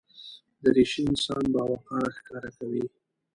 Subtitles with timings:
[0.63, 2.85] دریشي انسان باوقاره ښکاره کوي.